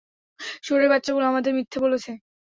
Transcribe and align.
শুয়োরের 0.63 0.91
বাচ্চাগুলো 0.91 1.25
আমাদের 1.27 1.51
মিথ্যা 1.57 1.79
বলেছে! 1.81 2.11